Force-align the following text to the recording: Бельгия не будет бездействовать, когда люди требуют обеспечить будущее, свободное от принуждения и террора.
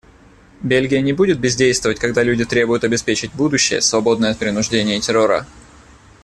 Бельгия 0.63 0.99
не 1.01 1.13
будет 1.13 1.39
бездействовать, 1.39 1.99
когда 1.99 2.23
люди 2.23 2.43
требуют 2.43 2.83
обеспечить 2.83 3.33
будущее, 3.33 3.81
свободное 3.81 4.31
от 4.31 4.39
принуждения 4.39 4.97
и 4.97 4.99
террора. 4.99 5.45